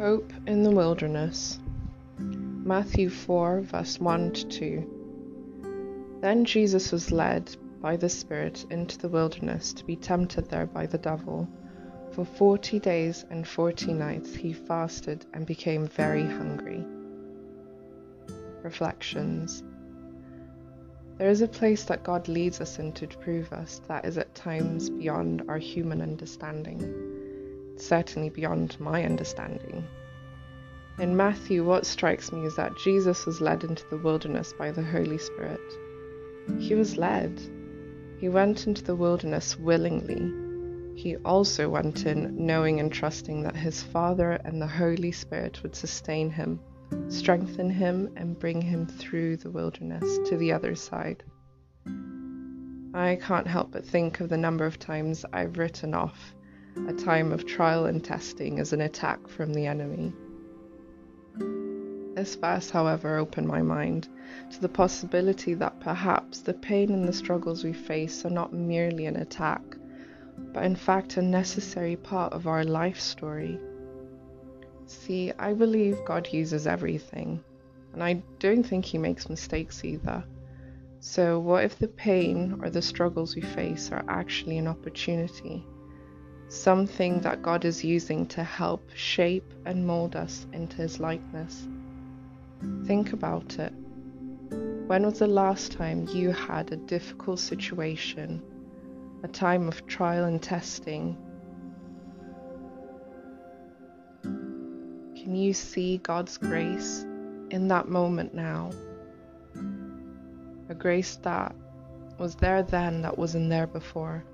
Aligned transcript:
Hope 0.00 0.32
in 0.46 0.62
the 0.62 0.70
Wilderness. 0.70 1.58
Matthew 2.16 3.10
4, 3.10 3.60
verse 3.60 4.00
1 4.00 4.32
to 4.32 4.48
2. 4.48 6.18
Then 6.22 6.46
Jesus 6.46 6.90
was 6.90 7.12
led 7.12 7.54
by 7.82 7.98
the 7.98 8.08
Spirit 8.08 8.64
into 8.70 8.96
the 8.96 9.10
wilderness 9.10 9.74
to 9.74 9.84
be 9.84 9.96
tempted 9.96 10.48
there 10.48 10.64
by 10.64 10.86
the 10.86 10.96
devil. 10.96 11.46
For 12.12 12.24
forty 12.24 12.78
days 12.78 13.26
and 13.28 13.46
forty 13.46 13.92
nights 13.92 14.34
he 14.34 14.54
fasted 14.54 15.26
and 15.34 15.44
became 15.44 15.86
very 15.86 16.24
hungry. 16.24 16.82
Reflections. 18.62 19.62
There 21.18 21.28
is 21.28 21.42
a 21.42 21.46
place 21.46 21.84
that 21.84 22.04
God 22.04 22.26
leads 22.26 22.62
us 22.62 22.78
into 22.78 23.06
to 23.06 23.18
prove 23.18 23.52
us 23.52 23.82
that 23.86 24.06
is 24.06 24.16
at 24.16 24.34
times 24.34 24.88
beyond 24.88 25.42
our 25.46 25.58
human 25.58 26.00
understanding 26.00 27.09
certainly 27.80 28.28
beyond 28.28 28.78
my 28.78 29.04
understanding. 29.04 29.84
In 30.98 31.16
Matthew, 31.16 31.64
what 31.64 31.86
strikes 31.86 32.30
me 32.30 32.44
is 32.44 32.56
that 32.56 32.76
Jesus 32.76 33.24
was 33.24 33.40
led 33.40 33.64
into 33.64 33.88
the 33.88 33.96
wilderness 33.96 34.52
by 34.52 34.70
the 34.70 34.82
Holy 34.82 35.16
Spirit. 35.16 35.60
He 36.58 36.74
was 36.74 36.98
led. 36.98 37.40
He 38.18 38.28
went 38.28 38.66
into 38.66 38.82
the 38.82 38.94
wilderness 38.94 39.58
willingly. 39.58 40.30
He 40.94 41.16
also 41.18 41.70
went 41.70 42.04
in 42.04 42.44
knowing 42.44 42.80
and 42.80 42.92
trusting 42.92 43.44
that 43.44 43.56
his 43.56 43.82
Father 43.82 44.32
and 44.44 44.60
the 44.60 44.66
Holy 44.66 45.12
Spirit 45.12 45.62
would 45.62 45.74
sustain 45.74 46.28
him, 46.28 46.60
strengthen 47.08 47.70
him, 47.70 48.10
and 48.16 48.38
bring 48.38 48.60
him 48.60 48.86
through 48.86 49.38
the 49.38 49.50
wilderness 49.50 50.18
to 50.28 50.36
the 50.36 50.52
other 50.52 50.74
side. 50.74 51.22
I 52.92 53.18
can't 53.22 53.46
help 53.46 53.70
but 53.70 53.86
think 53.86 54.20
of 54.20 54.28
the 54.28 54.36
number 54.36 54.66
of 54.66 54.78
times 54.78 55.24
I've 55.32 55.56
written 55.56 55.94
off 55.94 56.34
a 56.88 56.92
time 56.92 57.32
of 57.32 57.46
trial 57.46 57.86
and 57.86 58.04
testing 58.04 58.58
as 58.58 58.72
an 58.72 58.80
attack 58.80 59.28
from 59.28 59.52
the 59.52 59.66
enemy. 59.66 60.12
This 62.14 62.34
verse, 62.34 62.70
however, 62.70 63.16
opened 63.16 63.46
my 63.46 63.62
mind 63.62 64.08
to 64.50 64.60
the 64.60 64.68
possibility 64.68 65.54
that 65.54 65.80
perhaps 65.80 66.40
the 66.40 66.54
pain 66.54 66.90
and 66.90 67.08
the 67.08 67.12
struggles 67.12 67.64
we 67.64 67.72
face 67.72 68.24
are 68.26 68.30
not 68.30 68.52
merely 68.52 69.06
an 69.06 69.16
attack, 69.16 69.62
but 70.52 70.64
in 70.64 70.76
fact 70.76 71.16
a 71.16 71.22
necessary 71.22 71.96
part 71.96 72.32
of 72.32 72.46
our 72.46 72.64
life 72.64 73.00
story. 73.00 73.58
See, 74.86 75.32
I 75.38 75.54
believe 75.54 76.04
God 76.04 76.28
uses 76.32 76.66
everything, 76.66 77.42
and 77.92 78.02
I 78.02 78.22
don't 78.38 78.64
think 78.64 78.84
He 78.84 78.98
makes 78.98 79.30
mistakes 79.30 79.84
either. 79.84 80.24
So, 80.98 81.38
what 81.38 81.64
if 81.64 81.78
the 81.78 81.88
pain 81.88 82.58
or 82.60 82.70
the 82.70 82.82
struggles 82.82 83.34
we 83.34 83.42
face 83.42 83.90
are 83.92 84.04
actually 84.08 84.58
an 84.58 84.68
opportunity? 84.68 85.64
Something 86.50 87.20
that 87.20 87.42
God 87.42 87.64
is 87.64 87.84
using 87.84 88.26
to 88.26 88.42
help 88.42 88.90
shape 88.94 89.54
and 89.64 89.86
mold 89.86 90.16
us 90.16 90.46
into 90.52 90.76
His 90.78 90.98
likeness. 90.98 91.68
Think 92.86 93.12
about 93.12 93.58
it. 93.58 93.72
When 94.88 95.06
was 95.06 95.20
the 95.20 95.28
last 95.28 95.70
time 95.72 96.08
you 96.08 96.32
had 96.32 96.72
a 96.72 96.76
difficult 96.76 97.38
situation, 97.38 98.42
a 99.22 99.28
time 99.28 99.68
of 99.68 99.86
trial 99.86 100.24
and 100.24 100.42
testing? 100.42 101.16
Can 104.22 105.36
you 105.36 105.54
see 105.54 105.98
God's 105.98 106.36
grace 106.36 107.02
in 107.50 107.68
that 107.68 107.88
moment 107.88 108.34
now? 108.34 108.72
A 110.68 110.74
grace 110.74 111.14
that 111.22 111.54
was 112.18 112.34
there 112.34 112.64
then 112.64 113.02
that 113.02 113.16
wasn't 113.16 113.50
there 113.50 113.68
before. 113.68 114.24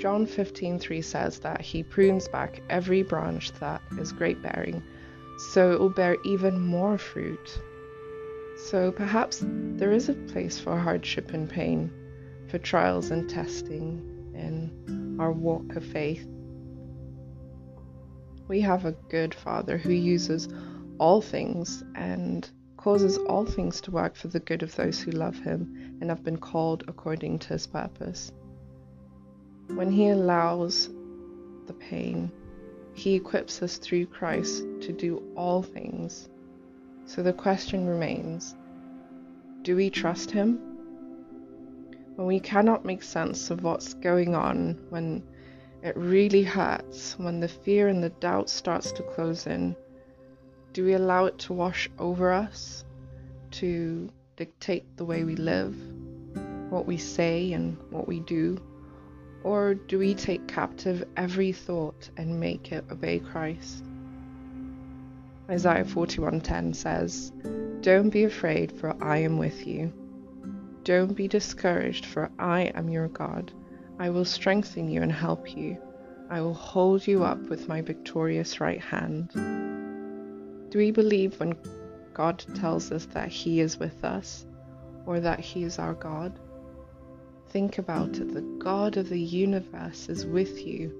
John 0.00 0.26
15:3 0.26 1.04
says 1.04 1.40
that 1.40 1.60
he 1.60 1.82
prunes 1.82 2.26
back 2.26 2.62
every 2.70 3.02
branch 3.02 3.52
that 3.60 3.82
is 3.98 4.12
grape 4.12 4.40
bearing, 4.40 4.82
so 5.36 5.72
it 5.72 5.78
will 5.78 5.90
bear 5.90 6.16
even 6.24 6.58
more 6.58 6.96
fruit. 6.96 7.60
So 8.56 8.92
perhaps 8.92 9.44
there 9.44 9.92
is 9.92 10.08
a 10.08 10.14
place 10.14 10.58
for 10.58 10.78
hardship 10.78 11.34
and 11.34 11.46
pain, 11.46 11.92
for 12.48 12.56
trials 12.56 13.10
and 13.10 13.28
testing 13.28 14.00
in 14.34 15.18
our 15.20 15.32
walk 15.32 15.76
of 15.76 15.84
faith. 15.84 16.26
We 18.48 18.62
have 18.62 18.86
a 18.86 18.96
good 19.10 19.34
Father 19.34 19.76
who 19.76 19.92
uses 19.92 20.48
all 20.98 21.20
things 21.20 21.84
and 21.94 22.48
causes 22.78 23.18
all 23.18 23.44
things 23.44 23.82
to 23.82 23.90
work 23.90 24.16
for 24.16 24.28
the 24.28 24.40
good 24.40 24.62
of 24.62 24.74
those 24.76 24.98
who 24.98 25.10
love 25.10 25.36
him 25.36 25.98
and 26.00 26.08
have 26.08 26.24
been 26.24 26.38
called 26.38 26.84
according 26.88 27.40
to 27.40 27.48
his 27.48 27.66
purpose. 27.66 28.32
When 29.74 29.90
He 29.90 30.08
allows 30.08 30.90
the 31.66 31.72
pain, 31.72 32.30
He 32.94 33.14
equips 33.14 33.62
us 33.62 33.78
through 33.78 34.06
Christ 34.06 34.64
to 34.82 34.92
do 34.92 35.22
all 35.36 35.62
things. 35.62 36.28
So 37.06 37.22
the 37.22 37.32
question 37.32 37.86
remains 37.86 38.54
do 39.62 39.76
we 39.76 39.90
trust 39.90 40.30
Him? 40.30 40.58
When 42.16 42.26
we 42.26 42.40
cannot 42.40 42.84
make 42.84 43.02
sense 43.02 43.50
of 43.50 43.62
what's 43.62 43.94
going 43.94 44.34
on, 44.34 44.78
when 44.88 45.22
it 45.82 45.96
really 45.96 46.42
hurts, 46.42 47.18
when 47.18 47.40
the 47.40 47.48
fear 47.48 47.88
and 47.88 48.02
the 48.02 48.10
doubt 48.10 48.50
starts 48.50 48.92
to 48.92 49.02
close 49.02 49.46
in, 49.46 49.76
do 50.72 50.84
we 50.84 50.92
allow 50.92 51.24
it 51.24 51.38
to 51.38 51.52
wash 51.52 51.88
over 51.98 52.32
us, 52.32 52.84
to 53.52 54.10
dictate 54.36 54.96
the 54.96 55.04
way 55.04 55.24
we 55.24 55.36
live, 55.36 55.74
what 56.70 56.86
we 56.86 56.96
say, 56.96 57.52
and 57.52 57.76
what 57.90 58.06
we 58.06 58.20
do? 58.20 58.58
Or 59.42 59.74
do 59.74 59.98
we 59.98 60.14
take 60.14 60.46
captive 60.46 61.04
every 61.16 61.52
thought 61.52 62.10
and 62.16 62.38
make 62.38 62.72
it 62.72 62.84
obey 62.90 63.20
Christ? 63.20 63.82
Isaiah 65.48 65.84
41:10 65.84 66.74
says, 66.74 67.32
"Don't 67.80 68.10
be 68.10 68.24
afraid, 68.24 68.70
for 68.72 68.94
I 69.02 69.18
am 69.18 69.38
with 69.38 69.66
you. 69.66 69.92
Don't 70.84 71.14
be 71.14 71.26
discouraged, 71.26 72.06
for 72.06 72.30
I 72.38 72.72
am 72.74 72.88
your 72.88 73.08
God. 73.08 73.52
I 73.98 74.10
will 74.10 74.24
strengthen 74.24 74.88
you 74.88 75.02
and 75.02 75.12
help 75.12 75.56
you. 75.56 75.78
I 76.28 76.40
will 76.40 76.54
hold 76.54 77.06
you 77.06 77.24
up 77.24 77.48
with 77.48 77.68
my 77.68 77.80
victorious 77.80 78.60
right 78.60 78.80
hand." 78.80 79.30
Do 80.70 80.78
we 80.78 80.90
believe 80.90 81.40
when 81.40 81.56
God 82.14 82.44
tells 82.54 82.92
us 82.92 83.06
that 83.06 83.28
he 83.28 83.60
is 83.60 83.78
with 83.78 84.04
us 84.04 84.46
or 85.06 85.18
that 85.20 85.40
he 85.40 85.64
is 85.64 85.78
our 85.78 85.94
God? 85.94 86.38
Think 87.50 87.78
about 87.78 88.18
it 88.18 88.32
the 88.32 88.42
God 88.60 88.96
of 88.96 89.08
the 89.08 89.20
universe 89.20 90.08
is 90.08 90.24
with 90.24 90.64
you. 90.64 90.94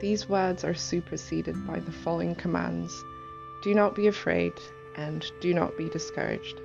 These 0.00 0.28
words 0.28 0.62
are 0.62 0.74
superseded 0.74 1.56
by 1.66 1.80
the 1.80 1.90
following 1.90 2.36
commands 2.36 3.02
Do 3.64 3.74
not 3.74 3.96
be 3.96 4.06
afraid 4.06 4.52
and 4.96 5.26
do 5.40 5.52
not 5.54 5.76
be 5.76 5.88
discouraged. 5.88 6.60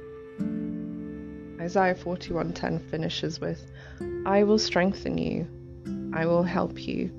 Isaiah 1.59 1.95
41:10 1.95 2.79
finishes 2.91 3.41
with 3.41 3.71
I 4.27 4.43
will 4.43 4.59
strengthen 4.59 5.17
you. 5.17 5.47
I 6.13 6.27
will 6.27 6.43
help 6.43 6.85
you. 6.87 7.09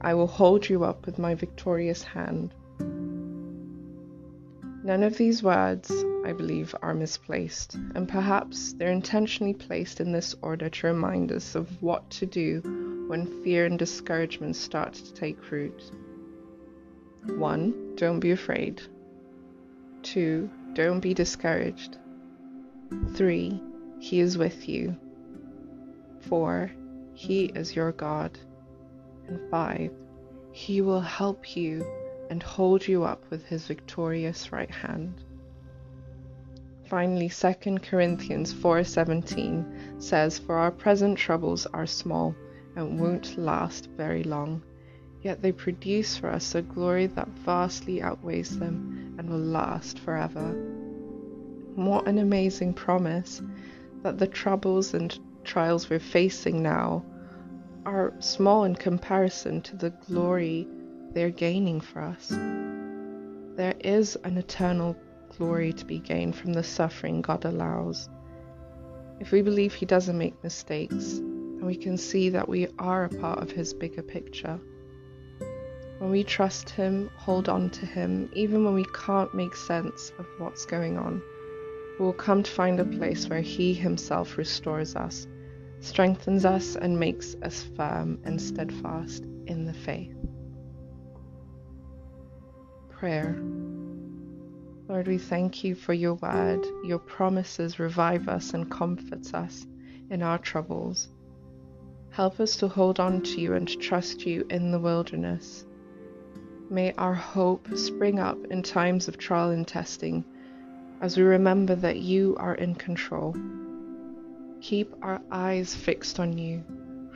I 0.00 0.14
will 0.14 0.26
hold 0.26 0.68
you 0.68 0.82
up 0.82 1.06
with 1.06 1.20
my 1.20 1.36
victorious 1.36 2.02
hand. 2.02 2.52
None 4.84 5.04
of 5.04 5.16
these 5.16 5.44
words, 5.44 5.92
I 6.24 6.32
believe, 6.32 6.74
are 6.82 6.92
misplaced, 6.92 7.76
and 7.94 8.08
perhaps 8.08 8.72
they're 8.72 8.90
intentionally 8.90 9.54
placed 9.54 10.00
in 10.00 10.10
this 10.10 10.34
order 10.42 10.68
to 10.68 10.86
remind 10.88 11.30
us 11.30 11.54
of 11.54 11.80
what 11.80 12.10
to 12.10 12.26
do 12.26 12.60
when 13.06 13.44
fear 13.44 13.64
and 13.64 13.78
discouragement 13.78 14.56
start 14.56 14.94
to 14.94 15.12
take 15.14 15.52
root. 15.52 15.92
1. 17.26 17.94
Don't 17.94 18.18
be 18.18 18.32
afraid. 18.32 18.82
2. 20.02 20.50
Don't 20.72 20.98
be 20.98 21.14
discouraged. 21.14 21.98
3. 23.14 23.62
He 24.00 24.18
is 24.18 24.36
with 24.36 24.68
you. 24.68 24.96
4. 26.22 26.72
He 27.14 27.44
is 27.44 27.76
your 27.76 27.92
God. 27.92 28.36
And 29.28 29.38
5. 29.48 29.92
He 30.50 30.80
will 30.80 31.00
help 31.00 31.56
you 31.56 31.86
and 32.30 32.42
hold 32.42 32.86
you 32.86 33.04
up 33.04 33.24
with 33.30 33.44
his 33.46 33.66
victorious 33.66 34.52
right 34.52 34.70
hand. 34.70 35.22
Finally, 36.84 37.28
2 37.28 37.78
Corinthians 37.82 38.52
4:17 38.52 40.00
says, 40.02 40.38
"For 40.38 40.56
our 40.56 40.70
present 40.70 41.16
troubles 41.16 41.66
are 41.66 41.86
small 41.86 42.34
and 42.76 43.00
won't 43.00 43.38
last 43.38 43.88
very 43.96 44.22
long, 44.22 44.62
yet 45.22 45.40
they 45.40 45.52
produce 45.52 46.16
for 46.16 46.28
us 46.28 46.54
a 46.54 46.62
glory 46.62 47.06
that 47.06 47.28
vastly 47.28 48.02
outweighs 48.02 48.58
them 48.58 49.14
and 49.18 49.30
will 49.30 49.38
last 49.38 49.98
forever." 49.98 50.54
What 51.74 52.06
an 52.06 52.18
amazing 52.18 52.74
promise 52.74 53.40
that 54.02 54.18
the 54.18 54.26
troubles 54.26 54.92
and 54.92 55.18
trials 55.44 55.88
we're 55.88 55.98
facing 55.98 56.62
now 56.62 57.04
are 57.86 58.12
small 58.18 58.64
in 58.64 58.74
comparison 58.74 59.60
to 59.62 59.76
the 59.76 59.90
glory 59.90 60.68
they're 61.14 61.30
gaining 61.30 61.80
for 61.80 62.00
us. 62.00 62.28
There 63.56 63.74
is 63.80 64.16
an 64.24 64.38
eternal 64.38 64.96
glory 65.36 65.72
to 65.74 65.84
be 65.84 65.98
gained 65.98 66.36
from 66.36 66.52
the 66.52 66.62
suffering 66.62 67.20
God 67.20 67.44
allows. 67.44 68.08
If 69.20 69.30
we 69.30 69.42
believe 69.42 69.74
He 69.74 69.86
doesn't 69.86 70.16
make 70.16 70.42
mistakes, 70.42 71.18
then 71.18 71.66
we 71.66 71.76
can 71.76 71.96
see 71.96 72.30
that 72.30 72.48
we 72.48 72.68
are 72.78 73.04
a 73.04 73.08
part 73.08 73.40
of 73.40 73.50
His 73.50 73.74
bigger 73.74 74.02
picture. 74.02 74.58
When 75.98 76.10
we 76.10 76.24
trust 76.24 76.70
Him, 76.70 77.10
hold 77.16 77.48
on 77.48 77.70
to 77.70 77.86
Him, 77.86 78.30
even 78.32 78.64
when 78.64 78.74
we 78.74 78.86
can't 78.92 79.32
make 79.34 79.54
sense 79.54 80.12
of 80.18 80.26
what's 80.38 80.64
going 80.64 80.98
on, 80.98 81.22
we 81.98 82.04
will 82.06 82.12
come 82.12 82.42
to 82.42 82.50
find 82.50 82.80
a 82.80 82.84
place 82.84 83.28
where 83.28 83.42
He 83.42 83.74
Himself 83.74 84.36
restores 84.38 84.96
us, 84.96 85.26
strengthens 85.80 86.44
us, 86.44 86.74
and 86.74 86.98
makes 86.98 87.36
us 87.42 87.62
firm 87.76 88.18
and 88.24 88.40
steadfast 88.40 89.24
in 89.46 89.66
the 89.66 89.74
faith. 89.74 90.21
Prayer. 93.02 93.36
Lord, 94.88 95.08
we 95.08 95.18
thank 95.18 95.64
you 95.64 95.74
for 95.74 95.92
your 95.92 96.14
word. 96.14 96.64
Your 96.84 97.00
promises 97.00 97.80
revive 97.80 98.28
us 98.28 98.54
and 98.54 98.70
comforts 98.70 99.34
us 99.34 99.66
in 100.08 100.22
our 100.22 100.38
troubles. 100.38 101.08
Help 102.10 102.38
us 102.38 102.54
to 102.58 102.68
hold 102.68 103.00
on 103.00 103.20
to 103.22 103.40
you 103.40 103.54
and 103.54 103.68
trust 103.80 104.24
you 104.24 104.46
in 104.50 104.70
the 104.70 104.78
wilderness. 104.78 105.64
May 106.70 106.92
our 106.92 107.12
hope 107.12 107.76
spring 107.76 108.20
up 108.20 108.38
in 108.52 108.62
times 108.62 109.08
of 109.08 109.18
trial 109.18 109.50
and 109.50 109.66
testing 109.66 110.24
as 111.00 111.16
we 111.16 111.24
remember 111.24 111.74
that 111.74 111.96
you 111.96 112.36
are 112.38 112.54
in 112.54 112.76
control. 112.76 113.34
Keep 114.60 114.94
our 115.02 115.20
eyes 115.32 115.74
fixed 115.74 116.20
on 116.20 116.38
you, 116.38 116.62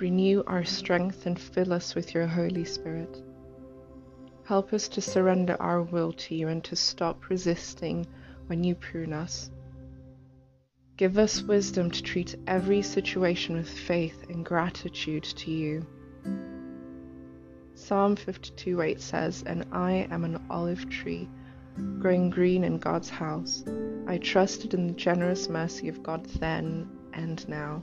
renew 0.00 0.42
our 0.48 0.64
strength, 0.64 1.26
and 1.26 1.38
fill 1.38 1.72
us 1.72 1.94
with 1.94 2.12
your 2.12 2.26
Holy 2.26 2.64
Spirit. 2.64 3.22
Help 4.46 4.72
us 4.72 4.86
to 4.86 5.00
surrender 5.00 5.56
our 5.60 5.82
will 5.82 6.12
to 6.12 6.36
you 6.36 6.46
and 6.46 6.62
to 6.62 6.76
stop 6.76 7.28
resisting 7.30 8.06
when 8.46 8.62
you 8.62 8.76
prune 8.76 9.12
us. 9.12 9.50
Give 10.96 11.18
us 11.18 11.42
wisdom 11.42 11.90
to 11.90 12.00
treat 12.00 12.36
every 12.46 12.80
situation 12.80 13.56
with 13.56 13.68
faith 13.68 14.24
and 14.30 14.44
gratitude 14.44 15.24
to 15.24 15.50
you. 15.50 15.84
Psalm 17.74 18.14
52 18.14 18.82
8 18.82 19.00
says, 19.00 19.42
And 19.44 19.66
I 19.72 20.06
am 20.12 20.22
an 20.22 20.40
olive 20.48 20.88
tree 20.88 21.28
growing 21.98 22.30
green 22.30 22.62
in 22.62 22.78
God's 22.78 23.10
house. 23.10 23.64
I 24.06 24.18
trusted 24.18 24.74
in 24.74 24.86
the 24.86 24.92
generous 24.92 25.48
mercy 25.48 25.88
of 25.88 26.04
God 26.04 26.24
then 26.24 26.88
and 27.12 27.46
now. 27.48 27.82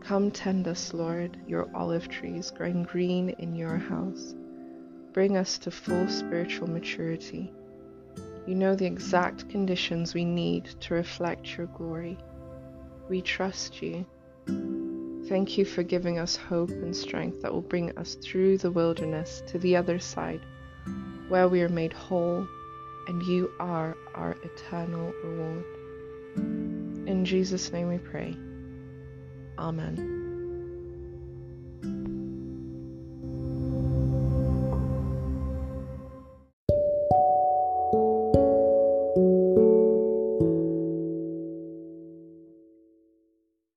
Come 0.00 0.30
tend 0.30 0.68
us, 0.68 0.92
Lord, 0.92 1.38
your 1.46 1.74
olive 1.74 2.08
trees 2.10 2.50
growing 2.50 2.82
green 2.82 3.30
in 3.30 3.56
your 3.56 3.78
house 3.78 4.34
bring 5.16 5.38
us 5.38 5.56
to 5.56 5.70
full 5.70 6.06
spiritual 6.08 6.68
maturity. 6.68 7.50
You 8.46 8.54
know 8.54 8.74
the 8.74 8.84
exact 8.84 9.48
conditions 9.48 10.12
we 10.12 10.26
need 10.26 10.66
to 10.82 10.92
reflect 10.92 11.56
your 11.56 11.68
glory. 11.68 12.18
We 13.08 13.22
trust 13.22 13.80
you. 13.80 14.04
Thank 15.26 15.56
you 15.56 15.64
for 15.64 15.82
giving 15.82 16.18
us 16.18 16.36
hope 16.36 16.68
and 16.68 16.94
strength 16.94 17.40
that 17.40 17.50
will 17.50 17.62
bring 17.62 17.96
us 17.96 18.16
through 18.16 18.58
the 18.58 18.70
wilderness 18.70 19.42
to 19.46 19.58
the 19.58 19.74
other 19.74 19.98
side, 19.98 20.42
where 21.30 21.48
we 21.48 21.62
are 21.62 21.70
made 21.70 21.94
whole, 21.94 22.46
and 23.08 23.22
you 23.22 23.50
are 23.58 23.96
our 24.14 24.36
eternal 24.42 25.14
reward. 25.24 25.64
In 27.08 27.24
Jesus' 27.24 27.72
name 27.72 27.88
we 27.88 27.96
pray. 27.96 28.36
Amen. 29.58 30.25